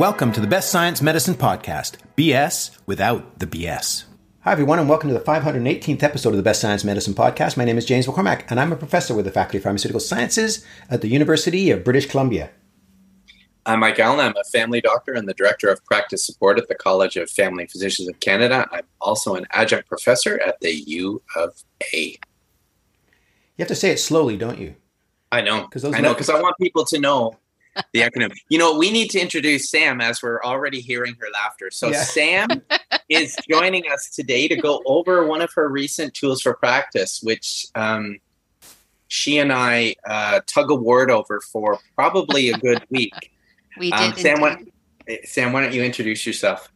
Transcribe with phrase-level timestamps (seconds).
[0.00, 4.04] Welcome to the Best Science Medicine Podcast, BS without the BS.
[4.40, 7.58] Hi, everyone, and welcome to the 518th episode of the Best Science Medicine Podcast.
[7.58, 10.64] My name is James McCormack, and I'm a professor with the Faculty of Pharmaceutical Sciences
[10.88, 12.48] at the University of British Columbia.
[13.66, 14.20] I'm Mike Allen.
[14.20, 17.66] I'm a family doctor and the director of practice support at the College of Family
[17.66, 18.66] Physicians of Canada.
[18.72, 21.62] I'm also an adjunct professor at the U of
[21.92, 22.04] A.
[22.06, 22.18] You
[23.58, 24.76] have to say it slowly, don't you?
[25.30, 25.64] I know.
[25.66, 27.34] Because I know because I want people to know
[27.92, 28.32] the acronym.
[28.48, 31.70] You know, we need to introduce Sam as we're already hearing her laughter.
[31.70, 32.02] So yeah.
[32.02, 32.48] Sam
[33.08, 37.66] is joining us today to go over one of her recent tools for practice, which
[37.74, 38.18] um,
[39.08, 43.14] she and I uh, tug a word over for probably a good week.
[43.78, 44.12] we um, did.
[44.12, 44.58] Um, Sam, what,
[45.24, 46.70] Sam, why don't you introduce yourself?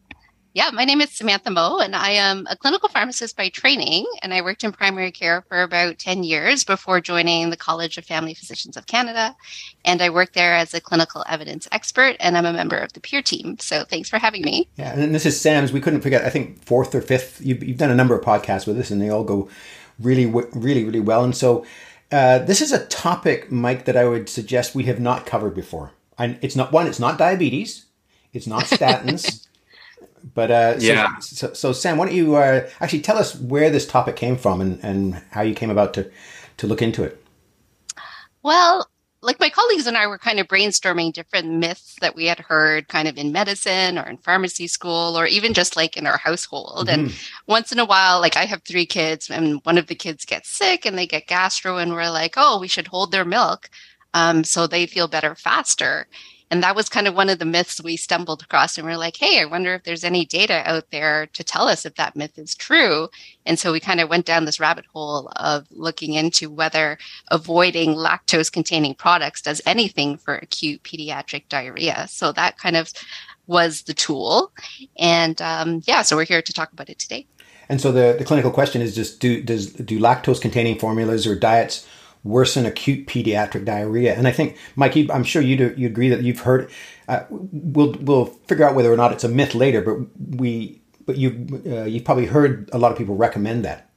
[0.55, 4.07] Yeah, my name is Samantha Moe, and I am a clinical pharmacist by training.
[4.23, 8.05] And I worked in primary care for about 10 years before joining the College of
[8.05, 9.35] Family Physicians of Canada.
[9.85, 13.01] And I work there as a clinical evidence expert, and I'm a member of the
[13.01, 13.59] peer team.
[13.59, 14.69] So thanks for having me.
[14.77, 15.73] Yeah, and this is Sam's.
[15.73, 17.41] We couldn't forget, I think, fourth or fifth.
[17.41, 19.49] You've, you've done a number of podcasts with us, and they all go
[19.99, 21.25] really, really, really well.
[21.25, 21.67] And so
[22.13, 25.91] uh, this is a topic, Mike, that I would suggest we have not covered before.
[26.17, 27.87] And it's not one, it's not diabetes,
[28.33, 29.44] it's not statins.
[30.33, 31.19] But uh, so, yeah.
[31.19, 34.61] So, so, Sam, why don't you uh, actually tell us where this topic came from
[34.61, 36.11] and, and how you came about to
[36.57, 37.23] to look into it?
[38.43, 38.89] Well,
[39.25, 42.89] like my colleagues and I were kind of brainstorming different myths that we had heard
[42.89, 46.89] kind of in medicine or in pharmacy school or even just like in our household.
[46.89, 47.07] Mm-hmm.
[47.07, 47.15] And
[47.47, 50.51] once in a while, like I have three kids and one of the kids gets
[50.51, 53.71] sick and they get gastro and we're like, oh, we should hold their milk
[54.13, 56.07] um, so they feel better faster.
[56.55, 58.79] And that was kind of one of the myths we stumbled across.
[58.79, 61.67] And we are like, hey, I wonder if there's any data out there to tell
[61.67, 63.09] us if that myth is true.
[63.45, 66.97] And so we kind of went down this rabbit hole of looking into whether
[67.33, 72.07] avoiding lactose containing products does anything for acute pediatric diarrhea.
[72.09, 72.93] So that kind of
[73.49, 74.53] was the tool.
[74.97, 77.27] And um, yeah, so we're here to talk about it today.
[77.69, 81.35] And so the, the clinical question is just do does do lactose containing formulas or
[81.35, 81.85] diets
[82.25, 84.15] worsen acute pediatric diarrhea.
[84.15, 86.71] And I think, Mike, you, I'm sure you you agree that you've heard.
[87.07, 89.99] Uh, we'll we'll figure out whether or not it's a myth later, but
[90.37, 93.91] we but you uh, you've probably heard a lot of people recommend that.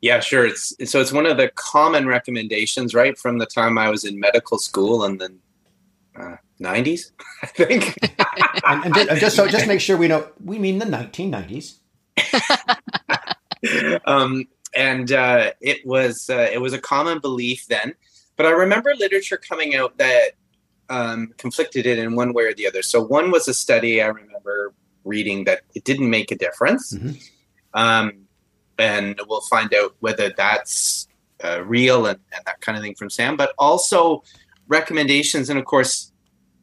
[0.00, 0.46] Yeah, sure.
[0.46, 4.18] It's so it's one of the common recommendations, right, from the time I was in
[4.18, 5.38] medical school and then.
[6.16, 7.10] Uh, 90s,
[7.42, 7.98] I think.
[8.64, 11.78] and, and, just, and, just, so, just make sure we know, we mean the 1990s.
[14.06, 17.94] um, and uh, it was uh, it was a common belief then.
[18.36, 20.32] But I remember literature coming out that
[20.88, 22.82] um, conflicted it in one way or the other.
[22.82, 24.74] So one was a study I remember
[25.04, 27.12] reading that it didn't make a difference, mm-hmm.
[27.74, 28.12] um,
[28.78, 31.06] and we'll find out whether that's
[31.42, 33.36] uh, real and, and, that kind of thing from Sam.
[33.36, 34.24] But also
[34.66, 36.10] recommendations, and of course,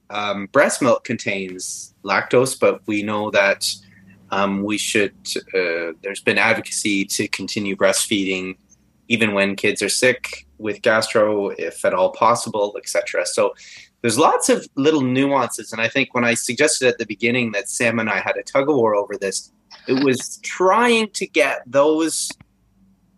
[0.10, 3.74] um, breast milk contains lactose, but we know that
[4.32, 5.14] um, we should.
[5.54, 8.56] Uh, there's been advocacy to continue breastfeeding
[9.08, 13.26] even when kids are sick with gastro, if at all possible, etc.
[13.26, 13.54] So
[14.02, 17.70] there's lots of little nuances, and I think when I suggested at the beginning that
[17.70, 19.52] Sam and I had a tug of war over this,
[19.88, 22.30] it was trying to get those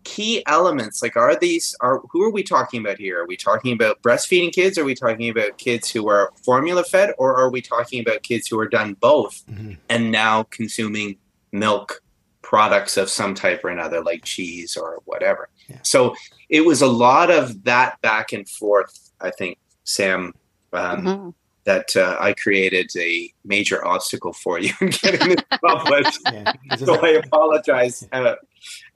[0.04, 3.72] key elements like are these are who are we talking about here are we talking
[3.72, 7.60] about breastfeeding kids are we talking about kids who are formula fed or are we
[7.60, 9.72] talking about kids who are done both mm-hmm.
[9.88, 11.16] and now consuming
[11.52, 12.02] milk
[12.42, 15.78] products of some type or another like cheese or whatever yeah.
[15.82, 16.14] so
[16.50, 20.34] it was a lot of that back and forth i think sam
[20.74, 21.30] um, mm-hmm.
[21.64, 26.20] that uh, I created a major obstacle for you in getting this published.
[26.30, 28.34] yeah, so I apologize uh,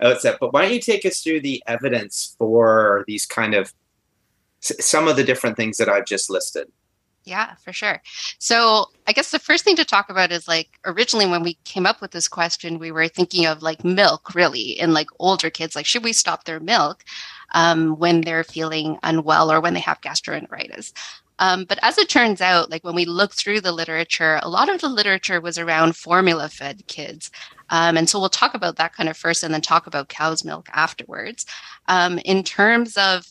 [0.01, 0.39] outset.
[0.41, 3.73] But why don't you take us through the evidence for these kind of
[4.61, 6.71] some of the different things that I've just listed?
[7.25, 8.01] Yeah, for sure.
[8.39, 11.85] So, I guess the first thing to talk about is like originally when we came
[11.85, 15.77] up with this question, we were thinking of like milk really in like older kids.
[15.77, 17.05] Like, should we stop their milk
[17.53, 20.93] um, when they're feeling unwell or when they have gastroenteritis?
[21.39, 24.69] Um, but as it turns out, like when we look through the literature, a lot
[24.69, 27.31] of the literature was around formula fed kids.
[27.71, 30.45] Um, and so we'll talk about that kind of first and then talk about cow's
[30.45, 31.47] milk afterwards.
[31.87, 33.27] Um, in terms of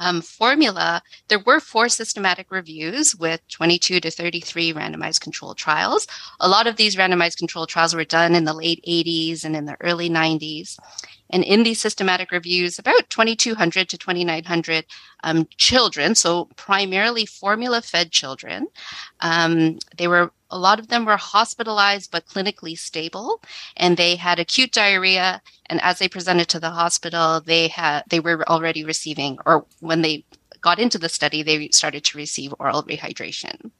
[0.00, 6.06] um, formula, there were four systematic reviews with 22 to 33 randomized controlled trials.
[6.40, 9.66] A lot of these randomized controlled trials were done in the late 80s and in
[9.66, 10.78] the early 90s.
[11.30, 14.84] And in these systematic reviews, about 2,200 to 2,900
[15.22, 18.66] um, children, so primarily formula fed children,
[19.20, 23.40] um, they were a lot of them were hospitalized but clinically stable,
[23.76, 25.40] and they had acute diarrhea.
[25.66, 30.02] And as they presented to the hospital, they had they were already receiving, or when
[30.02, 30.24] they
[30.60, 33.70] got into the study, they started to receive oral rehydration.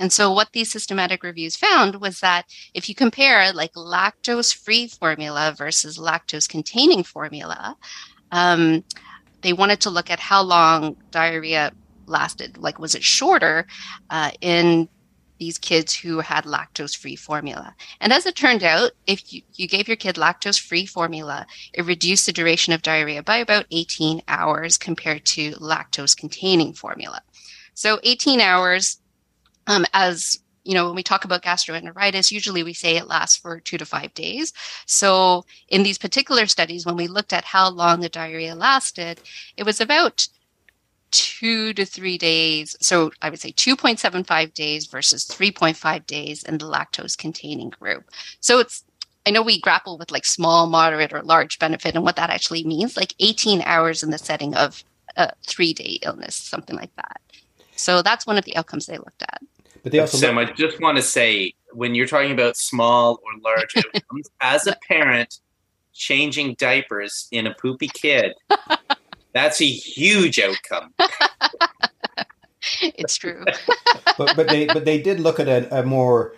[0.00, 4.86] And so, what these systematic reviews found was that if you compare like lactose free
[4.86, 7.76] formula versus lactose containing formula,
[8.30, 8.84] um,
[9.42, 11.72] they wanted to look at how long diarrhea
[12.06, 12.58] lasted.
[12.58, 13.66] Like, was it shorter
[14.10, 14.88] uh, in
[15.38, 17.74] these kids who had lactose free formula.
[18.00, 21.84] And as it turned out, if you, you gave your kid lactose free formula, it
[21.84, 27.22] reduced the duration of diarrhea by about 18 hours compared to lactose containing formula.
[27.74, 28.97] So 18 hours,
[29.68, 33.58] um, as you know, when we talk about gastroenteritis, usually we say it lasts for
[33.58, 34.52] two to five days.
[34.84, 39.18] So in these particular studies, when we looked at how long the diarrhea lasted,
[39.56, 40.28] it was about
[41.10, 42.76] two to three days.
[42.82, 48.10] So I would say 2.75 days versus 3.5 days in the lactose containing group.
[48.40, 48.84] So it's,
[49.24, 52.64] I know we grapple with like small, moderate, or large benefit and what that actually
[52.64, 54.84] means, like 18 hours in the setting of
[55.16, 57.22] a three day illness, something like that.
[57.74, 59.40] So that's one of the outcomes they looked at.
[59.82, 63.20] But they also Sam, look- I just want to say when you're talking about small
[63.24, 65.38] or large outcomes, as a parent,
[65.92, 68.34] changing diapers in a poopy kid
[69.32, 70.94] That's a huge outcome.
[72.82, 73.44] it's true.
[74.16, 76.34] but but they but they did look at a, a more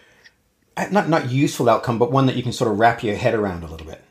[0.76, 3.34] uh, not not useful outcome, but one that you can sort of wrap your head
[3.34, 4.02] around a little bit.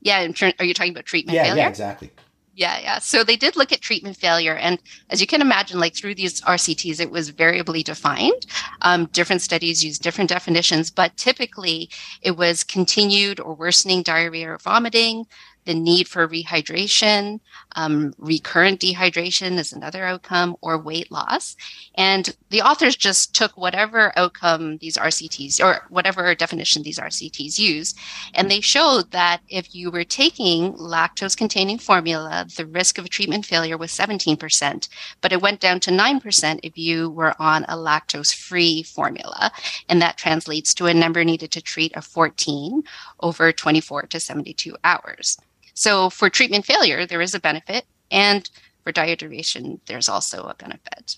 [0.00, 0.20] Yeah,
[0.58, 1.62] are you talking about treatment yeah, failure?
[1.62, 2.10] Yeah, exactly.
[2.56, 2.98] Yeah, yeah.
[3.00, 4.54] So they did look at treatment failure.
[4.54, 4.78] And
[5.10, 8.46] as you can imagine, like through these RCTs, it was variably defined.
[8.82, 11.90] Um, different studies use different definitions, but typically
[12.22, 15.26] it was continued or worsening diarrhea or vomiting,
[15.64, 17.40] the need for rehydration,
[17.76, 21.56] um, recurrent dehydration is another outcome, or weight loss.
[21.94, 27.94] And the authors just took whatever outcome these RCTs or whatever definition these RCTs use,
[28.34, 33.46] and they showed that if you were taking lactose containing formula, the risk of treatment
[33.46, 34.88] failure was 17%,
[35.20, 39.50] but it went down to 9% if you were on a lactose free formula.
[39.88, 42.82] And that translates to a number needed to treat of 14
[43.20, 45.38] over 24 to 72 hours.
[45.74, 48.48] So for treatment failure, there is a benefit, and
[48.82, 51.16] for diet duration, there's also a benefit.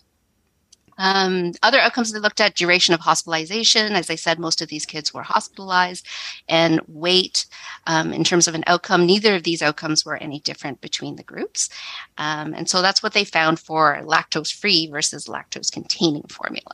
[0.99, 3.93] Um, other outcomes they looked at duration of hospitalization.
[3.93, 6.07] As I said, most of these kids were hospitalized,
[6.49, 7.45] and weight.
[7.87, 11.23] Um, in terms of an outcome, neither of these outcomes were any different between the
[11.23, 11.69] groups,
[12.17, 16.73] um, and so that's what they found for lactose-free versus lactose-containing formula.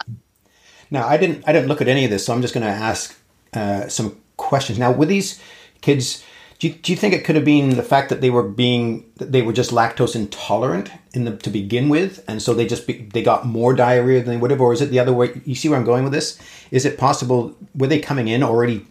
[0.91, 2.73] Now, I didn't I didn't look at any of this, so I'm just going to
[2.73, 3.19] ask
[3.55, 4.79] uh, some questions.
[4.79, 5.41] Now, with these
[5.81, 6.25] kids
[6.63, 9.11] do you, do you think it could have been the fact that they were being
[9.17, 12.87] that they were just lactose intolerant in the to begin with, and so they just
[12.87, 15.41] be, they got more diarrhea than they would have, or is it the other way?
[15.45, 16.39] You see where I'm going with this?
[16.71, 18.87] Is it possible were they coming in already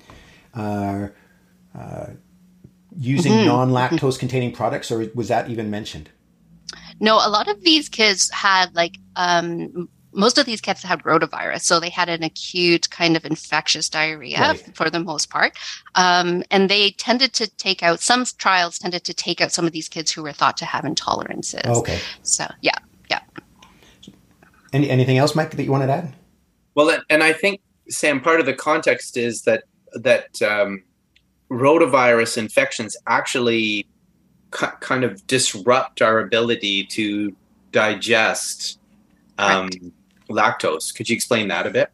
[0.54, 1.08] uh,
[1.74, 2.08] uh,
[2.98, 3.48] using mm-hmm.
[3.48, 6.10] non-lactose containing products, or was that even mentioned?
[7.00, 11.62] No, a lot of these kids had like um, most of these cats had rotavirus,
[11.62, 14.76] so they had an acute kind of infectious diarrhea right.
[14.76, 15.58] for the most part.
[15.96, 19.72] Um, and they tended to take out, some trials tended to take out some of
[19.72, 21.66] these kids who were thought to have intolerances.
[21.66, 22.00] Okay.
[22.24, 22.78] So, yeah,
[23.10, 23.22] yeah.
[24.74, 26.14] Any, anything else, Mike, that you wanted to add?
[26.76, 29.64] Well, and I think, Sam, part of the context is that,
[29.94, 30.84] that um,
[31.50, 33.88] rotavirus infections actually
[34.52, 37.36] kind of disrupt our ability to
[37.72, 38.80] digest
[39.38, 39.70] um,
[40.32, 40.94] lactose.
[40.94, 41.92] Could you explain that a bit?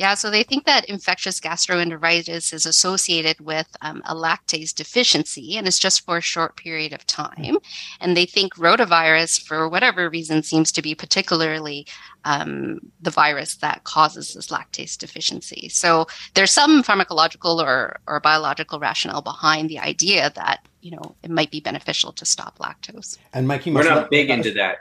[0.00, 5.66] Yeah, so they think that infectious gastroenteritis is associated with um, a lactase deficiency and
[5.66, 7.58] it's just for a short period of time.
[8.00, 11.86] And they think rotavirus, for whatever reason, seems to be particularly
[12.24, 15.68] um, the virus that causes this lactase deficiency.
[15.68, 21.30] So there's some pharmacological or, or biological rationale behind the idea that you know it
[21.30, 23.18] might be beneficial to stop lactose.
[23.34, 24.78] And Mikey, we're not lo- big into that.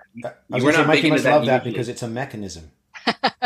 [0.47, 2.71] we're not Mikey big into that, that because it's a mechanism.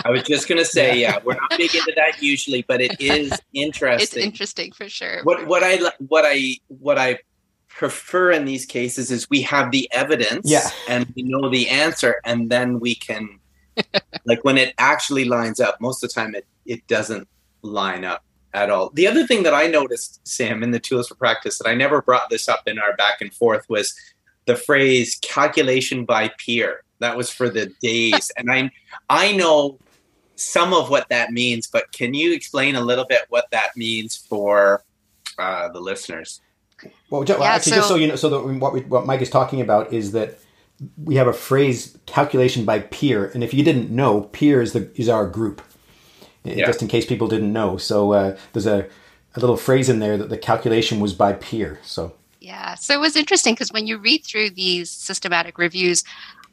[0.06, 1.14] I was just going to say, yeah.
[1.14, 1.20] yeah.
[1.24, 4.04] we're not big into that usually, but it is interesting.
[4.04, 5.24] It's interesting for sure.
[5.24, 7.20] What what I what I what I
[7.68, 10.70] prefer in these cases is we have the evidence, yeah.
[10.88, 13.40] and we know the answer, and then we can,
[14.26, 15.80] like when it actually lines up.
[15.82, 17.28] Most of the time, it it doesn't
[17.62, 18.92] line up at all.
[18.94, 22.02] The other thing that I noticed, Sam, in the tools for practice that I never
[22.02, 23.96] brought this up in our back and forth was
[24.46, 28.72] the phrase calculation by peer that was for the days, and I
[29.10, 29.80] I know
[30.36, 34.16] some of what that means, but can you explain a little bit what that means
[34.16, 34.84] for
[35.38, 36.42] uh, the listeners?
[37.10, 39.30] Well, yeah, actually, so, just so you know, so that what we, what Mike is
[39.30, 40.40] talking about is that
[41.02, 44.92] we have a phrase calculation by peer, and if you didn't know, peer is the
[44.96, 45.62] is our group.
[46.44, 46.66] Yeah.
[46.66, 48.86] Just in case people didn't know, so uh, there's a,
[49.34, 51.80] a little phrase in there that the calculation was by peer.
[51.84, 56.04] So yeah, so it was interesting because when you read through these systematic reviews,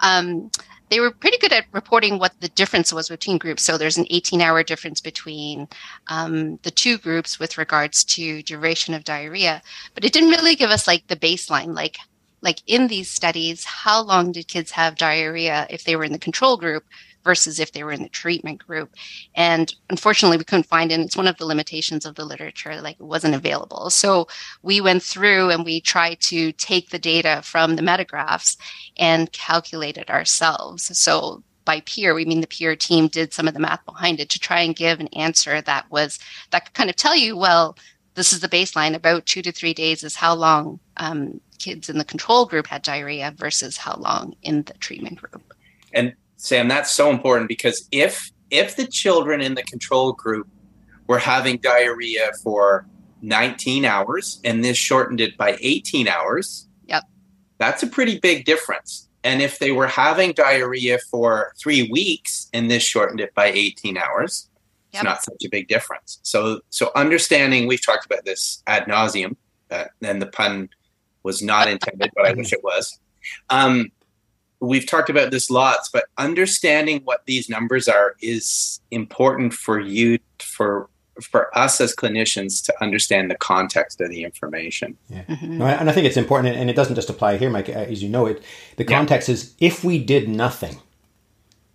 [0.00, 0.50] um,
[0.90, 3.62] they were pretty good at reporting what the difference was between groups.
[3.62, 5.68] So there's an 18 hour difference between
[6.08, 9.62] um, the two groups with regards to duration of diarrhea,
[9.94, 11.96] but it didn't really give us like the baseline, like
[12.42, 16.18] like in these studies, how long did kids have diarrhea if they were in the
[16.18, 16.84] control group
[17.24, 18.94] versus if they were in the treatment group.
[19.34, 21.00] And unfortunately, we couldn't find it.
[21.00, 23.90] It's one of the limitations of the literature, like it wasn't available.
[23.90, 24.28] So
[24.62, 28.56] we went through and we tried to take the data from the metagraphs
[28.98, 30.96] and calculate it ourselves.
[30.98, 34.30] So by peer, we mean the peer team did some of the math behind it
[34.30, 36.18] to try and give an answer that was
[36.50, 37.76] that could kind of tell you, well,
[38.14, 38.94] this is the baseline.
[38.94, 42.82] About two to three days is how long um, kids in the control group had
[42.82, 45.54] diarrhea versus how long in the treatment group.
[45.92, 50.48] And Sam, that's so important because if if the children in the control group
[51.06, 52.86] were having diarrhea for
[53.20, 57.04] 19 hours and this shortened it by 18 hours, yep.
[57.58, 59.06] That's a pretty big difference.
[59.22, 63.98] And if they were having diarrhea for 3 weeks and this shortened it by 18
[63.98, 64.48] hours,
[64.92, 65.02] yep.
[65.02, 66.20] it's not such a big difference.
[66.22, 69.36] So so understanding we've talked about this ad nauseum,
[69.70, 70.70] uh, and the pun
[71.22, 72.98] was not intended, but I wish it was.
[73.50, 73.92] Um,
[74.60, 80.18] we've talked about this lots, but understanding what these numbers are is important for you
[80.38, 80.88] for
[81.22, 84.96] for us as clinicians to understand the context of the information.
[85.08, 85.58] Yeah, mm-hmm.
[85.58, 87.68] no, and I think it's important, and it doesn't just apply here, Mike.
[87.68, 88.42] As you know, it
[88.76, 89.34] the context yeah.
[89.34, 90.78] is if we did nothing,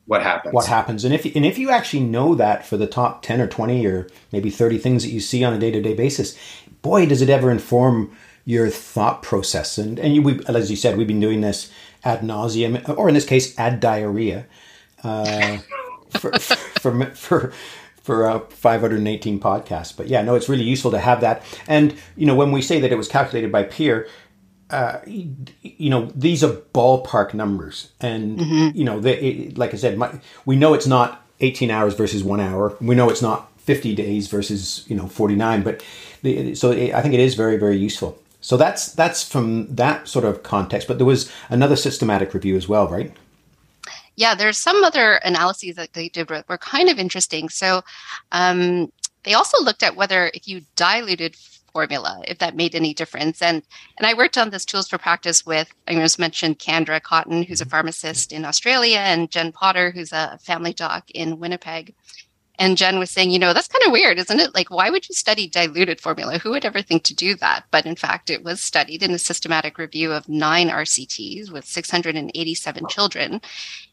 [0.05, 0.53] what happens?
[0.53, 1.03] What happens?
[1.03, 4.07] And if and if you actually know that for the top ten or twenty or
[4.31, 6.37] maybe thirty things that you see on a day to day basis,
[6.81, 8.15] boy, does it ever inform
[8.45, 9.77] your thought process.
[9.77, 11.71] And and you, we, as you said, we've been doing this
[12.05, 14.45] ad nauseum, or in this case, ad diarrhea,
[15.03, 15.57] uh,
[16.11, 17.53] for, for, for,
[18.01, 19.95] for uh, 518 podcasts.
[19.95, 21.43] But yeah, no, it's really useful to have that.
[21.67, 24.07] And, you know, when we say that it was calculated by peer,
[24.69, 27.91] uh, you know, these are ballpark numbers.
[27.99, 28.77] And, mm-hmm.
[28.77, 32.23] you know, they, it, like I said, my, we know it's not 18 hours versus
[32.23, 32.75] one hour.
[32.79, 35.63] We know it's not 50 days versus, you know, 49.
[35.63, 35.83] But
[36.21, 38.21] the, so it, I think it is very, very useful.
[38.45, 40.87] So that's that's from that sort of context.
[40.87, 43.11] But there was another systematic review as well, right?
[44.17, 47.49] Yeah, there's some other analyses that they did were kind of interesting.
[47.49, 47.81] So
[48.31, 48.91] um,
[49.23, 51.35] they also looked at whether if you diluted
[51.73, 53.41] formula, if that made any difference.
[53.41, 53.63] And
[53.97, 57.61] and I worked on this tools for practice with I just mentioned Kendra Cotton, who's
[57.61, 61.95] a pharmacist in Australia, and Jen Potter, who's a family doc in Winnipeg.
[62.57, 64.55] And Jen was saying, you know, that's kind of weird, isn't it?
[64.55, 66.37] Like, why would you study diluted formula?
[66.37, 67.65] Who would ever think to do that?
[67.71, 72.87] But in fact, it was studied in a systematic review of nine RCTs with 687
[72.87, 73.41] children.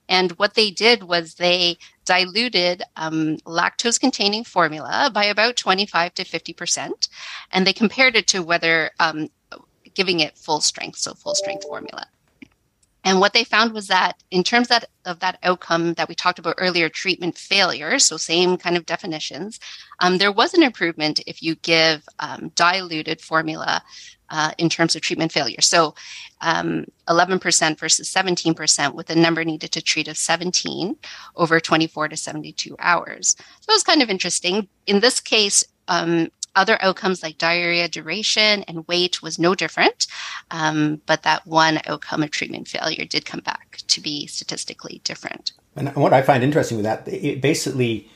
[0.09, 6.25] And what they did was they diluted um, lactose containing formula by about 25 to
[6.25, 7.09] 50%.
[7.53, 9.31] And they compared it to whether um,
[9.95, 12.07] giving it full strength, so full strength formula.
[13.05, 16.39] And what they found was that in terms of, of that outcome that we talked
[16.39, 19.59] about earlier, treatment failure, so same kind of definitions,
[20.01, 23.83] um, there was an improvement if you give um, diluted formula
[24.31, 25.61] uh, in terms of treatment failure.
[25.61, 25.95] So
[26.41, 30.97] um, 11% versus 17% with a number needed to treat of 17
[31.37, 33.37] over 24 to 72 hours.
[33.61, 34.69] So it was kind of interesting.
[34.87, 40.07] In this case, um, other outcomes like diarrhea duration and weight was no different,
[40.51, 45.53] um, but that one outcome of treatment failure did come back to be statistically different.
[45.77, 48.09] And what I find interesting with that, it basically,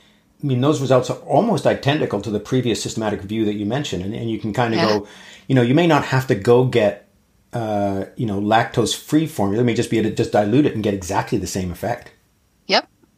[0.43, 4.05] I mean, those results are almost identical to the previous systematic review that you mentioned.
[4.05, 4.89] And, and you can kind of yeah.
[4.89, 5.09] go,
[5.47, 7.09] you know, you may not have to go get,
[7.55, 9.63] uh, you know, lactose free formula.
[9.63, 12.11] You may just be able to just dilute it and get exactly the same effect.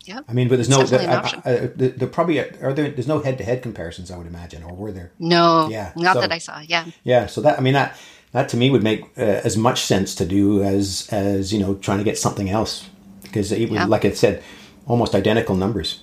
[0.09, 0.17] Yep.
[0.17, 0.25] Yep.
[0.29, 0.99] I mean, but there's it's no.
[0.99, 2.91] The, I, I, the, the probably are there.
[2.91, 5.13] There's no head-to-head comparisons, I would imagine, or were there?
[5.19, 5.69] No.
[5.69, 5.93] Yeah.
[5.97, 6.61] Not so, that I saw.
[6.61, 6.87] Yeah.
[7.05, 7.27] Yeah.
[7.27, 7.97] So that I mean that
[8.33, 11.75] that to me would make uh, as much sense to do as as you know
[11.75, 12.89] trying to get something else
[13.23, 13.85] because it yeah.
[13.85, 14.43] like I said,
[14.87, 16.03] almost identical numbers.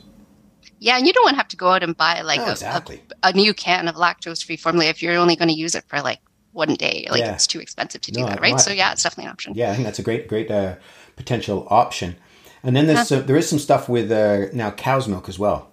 [0.79, 3.01] Yeah, and you don't want to have to go out and buy like oh, exactly.
[3.23, 5.85] a, a, a, new can of lactose-free formula if you're only going to use it
[5.87, 6.19] for like
[6.51, 7.07] one day.
[7.09, 7.33] Like yeah.
[7.33, 8.59] it's too expensive to do no, that, right?
[8.59, 9.53] So yeah, it's definitely an option.
[9.55, 10.75] Yeah, I think that's a great, great uh,
[11.15, 12.17] potential option.
[12.65, 13.21] And then there's huh.
[13.21, 15.71] there is some stuff with uh, now cow's milk as well.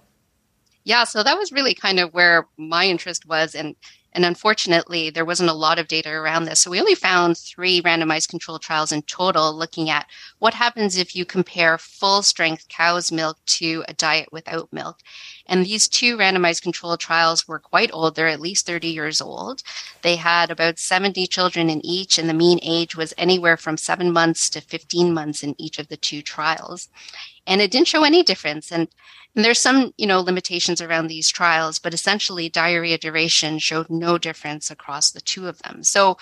[0.83, 3.75] Yeah, so that was really kind of where my interest was, and
[4.13, 6.59] and unfortunately, there wasn't a lot of data around this.
[6.59, 10.07] So we only found three randomized control trials in total looking at
[10.39, 14.99] what happens if you compare full strength cow's milk to a diet without milk.
[15.47, 18.15] And these two randomized control trials were quite old.
[18.15, 19.63] They're at least 30 years old.
[20.03, 24.11] They had about 70 children in each, and the mean age was anywhere from seven
[24.11, 26.87] months to 15 months in each of the two trials.
[27.45, 28.71] And it didn't show any difference.
[28.71, 28.87] And
[29.35, 34.17] and there's some, you know, limitations around these trials, but essentially diarrhea duration showed no
[34.17, 35.83] difference across the two of them.
[35.83, 36.17] So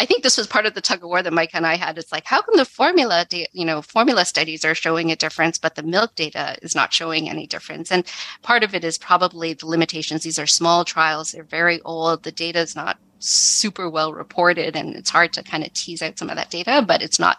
[0.00, 1.98] I think this was part of the tug of war that Mike and I had.
[1.98, 5.74] It's like, how come the formula, you know, formula studies are showing a difference, but
[5.74, 7.92] the milk data is not showing any difference?
[7.92, 8.06] And
[8.40, 10.22] part of it is probably the limitations.
[10.22, 12.22] These are small trials; they're very old.
[12.22, 16.18] The data is not super well reported, and it's hard to kind of tease out
[16.18, 16.82] some of that data.
[16.86, 17.36] But it's not,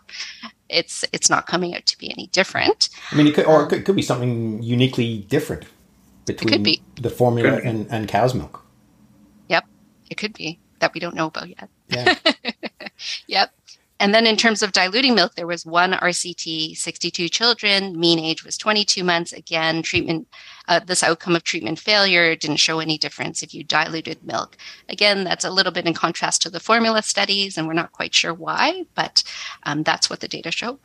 [0.71, 2.89] it's it's not coming out to be any different.
[3.11, 5.65] I mean, it could, or it um, could, could be something uniquely different
[6.25, 6.81] between be.
[6.95, 8.63] the formula and, and cow's milk.
[9.49, 9.65] Yep,
[10.09, 11.69] it could be that we don't know about yet.
[11.89, 12.15] Yeah.
[13.27, 13.53] yep.
[14.01, 18.43] And then in terms of diluting milk, there was one RCT, 62 children, mean age
[18.43, 19.31] was 22 months.
[19.31, 20.27] Again, treatment,
[20.67, 24.57] uh, this outcome of treatment failure didn't show any difference if you diluted milk.
[24.89, 28.15] Again, that's a little bit in contrast to the formula studies, and we're not quite
[28.15, 29.23] sure why, but
[29.67, 30.79] um, that's what the data showed.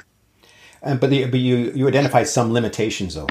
[0.83, 3.29] Um, but the, but you you identified some limitations though.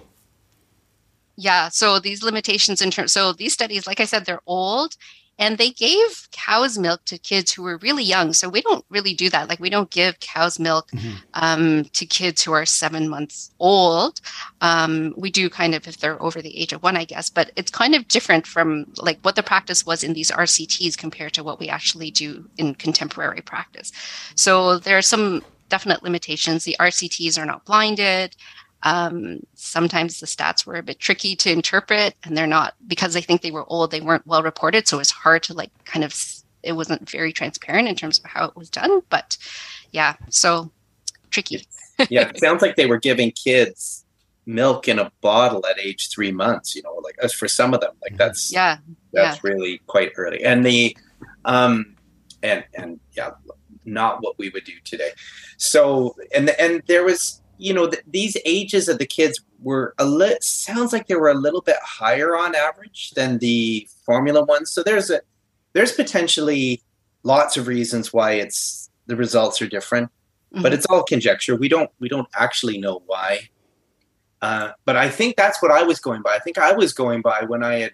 [1.36, 4.96] Yeah, so these limitations in terms, so these studies, like I said, they're old
[5.38, 9.14] and they gave cow's milk to kids who were really young so we don't really
[9.14, 9.50] do that.
[9.50, 11.16] Like we don't give cow's milk mm-hmm.
[11.34, 14.22] um, to kids who are seven months old.
[14.62, 17.52] Um, we do kind of if they're over the age of one i guess but
[17.56, 21.44] it's kind of different from like what the practice was in these rcts compared to
[21.44, 23.92] what we actually do in contemporary practice.
[24.36, 26.64] So there are some definite limitations.
[26.64, 28.36] The rcts are not blinded
[28.84, 33.22] um, sometimes the stats were a bit tricky to interpret, and they're not because I
[33.22, 33.92] think they were old.
[33.92, 36.16] They weren't well reported, so it's hard to like kind of.
[36.64, 39.38] It wasn't very transparent in terms of how it was done, but
[39.92, 40.72] yeah, so
[41.30, 41.68] tricky.
[42.10, 44.04] yeah, it sounds like they were giving kids
[44.48, 46.76] milk in a bottle at age three months.
[46.76, 48.78] You know, like as for some of them, like that's yeah,
[49.14, 49.50] that's yeah.
[49.50, 50.44] really quite early.
[50.44, 50.96] And the
[51.46, 51.96] um,
[52.44, 53.32] and and yeah,
[53.86, 55.12] not what we would do today.
[55.58, 60.06] So and and there was you know, th- these ages of the kids were a
[60.06, 64.72] little, sounds like they were a little bit higher on average than the formula ones.
[64.72, 65.22] So there's a,
[65.74, 66.82] there's potentially
[67.24, 70.10] lots of reasons why it's, the results are different,
[70.54, 70.62] mm-hmm.
[70.64, 71.56] but it's all conjecture.
[71.56, 73.50] We don't, we don't actually know why.
[74.42, 76.36] Uh, but I think that's what I was going by.
[76.36, 77.94] I think I was going by when I had,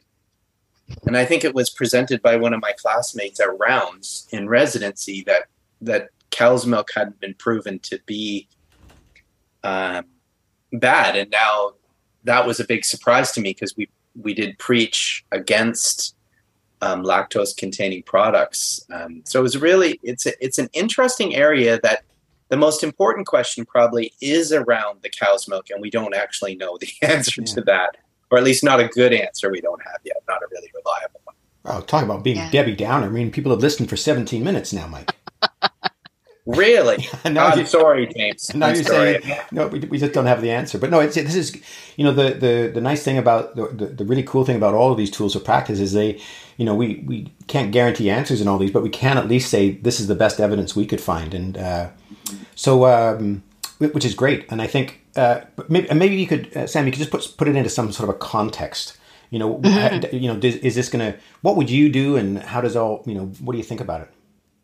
[1.05, 5.23] and I think it was presented by one of my classmates at rounds in residency
[5.27, 5.43] that,
[5.81, 8.49] that cow's milk hadn't been proven to be
[9.63, 10.05] um,
[10.73, 11.15] bad.
[11.15, 11.73] And now
[12.23, 13.89] that was a big surprise to me because we
[14.21, 16.15] we did preach against
[16.81, 18.85] um, lactose containing products.
[18.91, 22.03] Um, so it was really it's a, it's an interesting area that
[22.49, 26.77] the most important question probably is around the cow's milk, and we don't actually know
[26.79, 27.53] the answer yeah.
[27.55, 27.97] to that,
[28.29, 29.49] or at least not a good answer.
[29.49, 31.35] We don't have yet, not a really reliable one.
[31.63, 32.51] Oh, talk about being yeah.
[32.51, 33.07] Debbie Downer.
[33.07, 35.11] I mean, people have listened for 17 minutes now, Mike.
[36.45, 37.07] Really?
[37.25, 38.53] no, I'm you, sorry, James.
[38.55, 39.21] No, I'm you're sorry.
[39.21, 39.67] saying no.
[39.67, 40.79] We, we just don't have the answer.
[40.79, 41.55] But no, it's, this is
[41.97, 44.73] you know the the the nice thing about the, the, the really cool thing about
[44.73, 46.19] all of these tools of practice is they
[46.57, 49.51] you know we we can't guarantee answers in all these, but we can at least
[49.51, 51.89] say this is the best evidence we could find, and uh,
[52.55, 53.43] so um,
[53.77, 54.51] which is great.
[54.51, 57.49] And I think uh, maybe maybe you could uh, Sam, you could just put put
[57.49, 58.97] it into some sort of a context.
[59.29, 60.13] You know, mm-hmm.
[60.15, 61.19] you know, is this going to?
[61.41, 63.03] What would you do, and how does all?
[63.05, 64.09] You know, what do you think about it?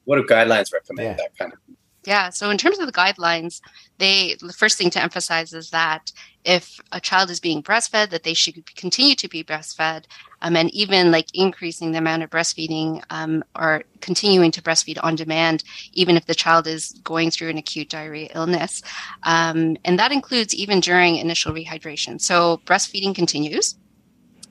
[0.08, 1.06] What do guidelines recommend?
[1.06, 1.14] Yeah.
[1.16, 1.60] That kind of.
[2.06, 2.30] Yeah.
[2.30, 3.60] So in terms of the guidelines,
[3.98, 6.14] they the first thing to emphasize is that
[6.46, 10.06] if a child is being breastfed, that they should continue to be breastfed,
[10.42, 15.16] um, and even like increasing the amount of breastfeeding um, or continuing to breastfeed on
[15.16, 18.82] demand, even if the child is going through an acute diarrhea illness,
[19.24, 22.22] um, and that includes even during initial rehydration.
[22.22, 23.76] So breastfeeding continues.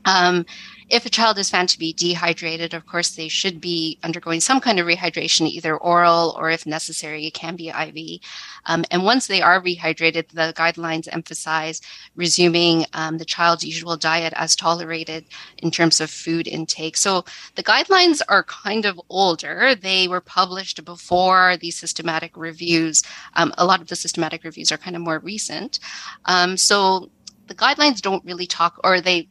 [0.05, 0.45] Um,
[0.89, 4.61] if a child is found to be dehydrated, of course, they should be undergoing some
[4.61, 8.21] kind of rehydration, either oral or if necessary, it can be IV.
[8.67, 11.81] Um, and once they are rehydrated, the guidelines emphasize
[12.15, 15.25] resuming um, the child's usual diet as tolerated
[15.59, 16.97] in terms of food intake.
[16.97, 17.25] So
[17.57, 19.75] the guidelines are kind of older.
[19.75, 23.03] They were published before these systematic reviews.
[23.35, 25.81] Um, a lot of the systematic reviews are kind of more recent.
[26.27, 27.11] Um, so
[27.49, 29.29] the guidelines don't really talk, or they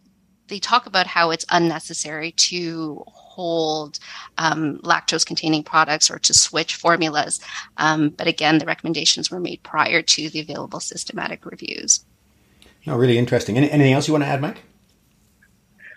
[0.47, 3.99] they talk about how it's unnecessary to hold
[4.37, 7.39] um, lactose containing products or to switch formulas.
[7.77, 12.05] Um, but again, the recommendations were made prior to the available systematic reviews.
[12.87, 13.57] Oh, really interesting.
[13.57, 14.63] Any, anything else you want to add, Mike?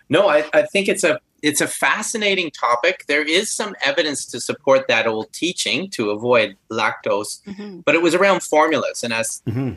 [0.08, 3.04] No, I, I think it's a it's a fascinating topic.
[3.06, 7.80] There is some evidence to support that old teaching to avoid lactose, mm-hmm.
[7.80, 9.04] but it was around formulas.
[9.04, 9.74] And as mm-hmm.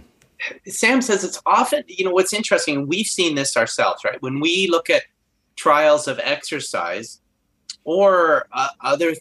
[0.68, 4.22] Sam says it's often, you know, what's interesting, we've seen this ourselves, right?
[4.22, 5.04] When we look at
[5.56, 7.22] trials of exercise
[7.84, 9.14] or uh, other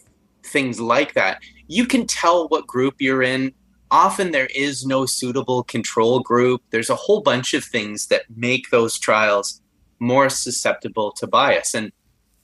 [0.43, 3.53] things like that, you can tell what group you're in.
[3.91, 6.61] Often there is no suitable control group.
[6.69, 9.61] There's a whole bunch of things that make those trials
[9.99, 11.73] more susceptible to bias.
[11.73, 11.91] And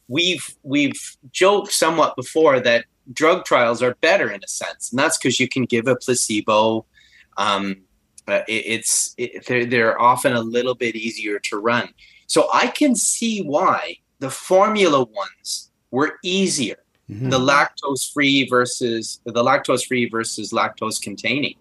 [0.07, 5.17] we've we've joked somewhat before that drug trials are better in a sense, and that's
[5.17, 6.85] because you can give a placebo.
[7.37, 7.83] Um,
[8.27, 11.89] uh, it, it's it, they're, they're often a little bit easier to run.
[12.27, 16.77] So I can see why the formula ones were easier.
[17.09, 17.29] Mm-hmm.
[17.29, 21.55] The lactose free versus the lactose free versus lactose containing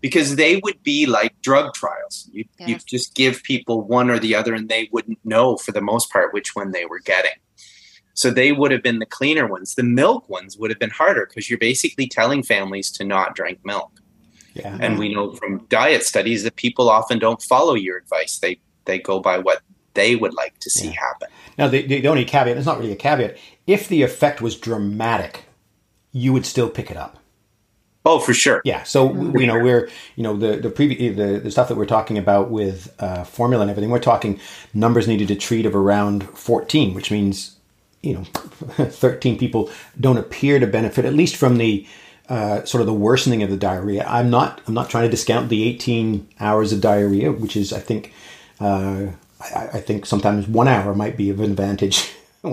[0.00, 2.30] because they would be like drug trials.
[2.32, 2.68] You yeah.
[2.68, 6.10] you just give people one or the other, and they wouldn't know for the most
[6.10, 7.32] part which one they were getting.
[8.14, 9.74] So they would have been the cleaner ones.
[9.74, 13.60] The milk ones would have been harder because you're basically telling families to not drink
[13.64, 13.97] milk.
[14.58, 14.76] Yeah.
[14.80, 18.38] And we know from diet studies that people often don't follow your advice.
[18.38, 19.62] They they go by what
[19.94, 21.00] they would like to see yeah.
[21.00, 21.28] happen.
[21.58, 25.44] Now the, the only caveat, it's not really a caveat, if the effect was dramatic,
[26.12, 27.18] you would still pick it up.
[28.04, 28.62] Oh, for sure.
[28.64, 28.84] Yeah.
[28.84, 32.16] So you know we're you know the the previous the, the stuff that we're talking
[32.16, 33.90] about with uh, formula and everything.
[33.90, 34.40] We're talking
[34.72, 37.56] numbers needed to treat of around fourteen, which means
[38.02, 41.86] you know thirteen people don't appear to benefit at least from the
[42.28, 44.04] uh, sort of the worsening of the diarrhea.
[44.06, 47.80] I'm not I'm not trying to discount the eighteen hours of diarrhea, which is I
[47.80, 48.12] think
[48.60, 49.06] uh,
[49.40, 52.12] I, I, think sometimes one hour might be of an advantage.
[52.44, 52.50] you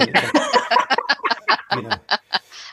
[1.81, 1.89] know.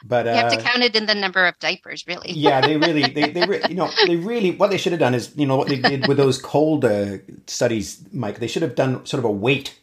[0.04, 2.32] But you have to uh, count it in the number of diapers, really.
[2.32, 5.14] yeah, they really, they, they, re- you know, they really, what they should have done
[5.14, 8.38] is, you know, what they did with those cold uh, studies, Mike.
[8.40, 9.78] They should have done sort of a weight.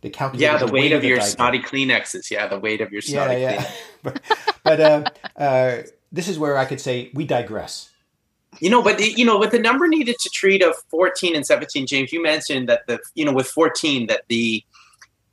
[0.00, 0.42] They calculated.
[0.42, 1.30] Yeah, the, the weight, weight, of, of your diaper.
[1.30, 2.30] snotty Kleenexes.
[2.30, 3.40] Yeah, the weight of your snotty.
[3.40, 3.70] Yeah, yeah.
[4.02, 4.22] but,
[4.64, 5.04] but uh,
[5.36, 7.90] uh, this is where I could say we digress.
[8.58, 11.86] You know, but you know, with the number needed to treat of 14 and 17,
[11.86, 14.64] James, you mentioned that the, you know, with 14 that the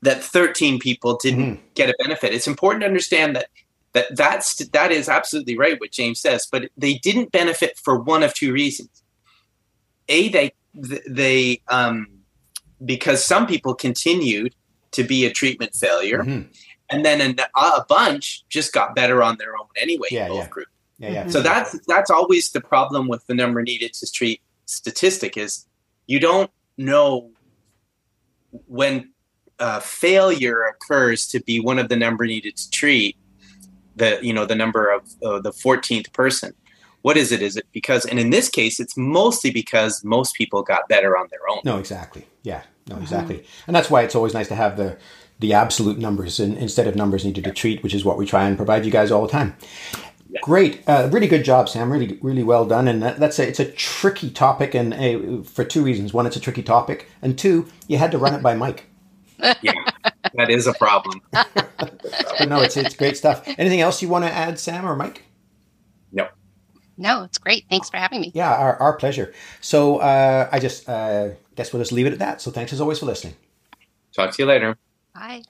[0.04, 1.66] that 13 people didn't mm-hmm.
[1.74, 2.34] get a benefit.
[2.34, 3.48] It's important to understand that
[3.94, 8.22] that that's that is absolutely right what James says, but they didn't benefit for one
[8.22, 9.04] of two reasons.
[10.10, 10.54] A, they
[11.08, 12.08] they um,
[12.86, 14.54] because some people continued
[14.92, 16.50] to be a treatment failure, mm-hmm.
[16.90, 20.08] And then a, a, bunch just got better on their own anyway.
[20.12, 20.48] Yeah, both yeah.
[20.50, 20.72] groups.
[21.00, 21.28] Yeah, yeah.
[21.28, 25.66] So that's that's always the problem with the number needed to treat statistic is
[26.08, 27.32] you don't know
[28.68, 29.12] when
[29.60, 33.18] uh, failure occurs to be one of the number needed to treat
[33.96, 36.54] the you know the number of uh, the 14th person
[37.02, 40.62] what is it is it because and in this case it's mostly because most people
[40.62, 43.04] got better on their own no exactly yeah no mm-hmm.
[43.04, 43.64] exactly mm-hmm.
[43.68, 44.98] and that's why it's always nice to have the
[45.40, 48.48] the absolute numbers in, instead of numbers needed to treat which is what we try
[48.48, 49.56] and provide you guys all the time
[50.30, 50.42] yeah.
[50.44, 51.92] Great, uh, really good job, Sam.
[51.92, 52.88] Really, really well done.
[52.88, 56.36] And that, that's a, it's a tricky topic, and uh, for two reasons: one, it's
[56.36, 58.88] a tricky topic, and two, you had to run it by Mike.
[59.62, 59.74] yeah,
[60.34, 61.22] that is a problem.
[61.34, 63.42] no, it's it's great stuff.
[63.58, 65.24] Anything else you want to add, Sam or Mike?
[66.98, 67.08] No.
[67.08, 67.66] No, it's great.
[67.70, 68.32] Thanks for having me.
[68.34, 69.34] Yeah, our, our pleasure.
[69.62, 72.42] So uh, I just uh, guess we'll just leave it at that.
[72.42, 73.36] So thanks as always for listening.
[74.14, 74.78] Talk to you later.
[75.14, 75.44] Bye.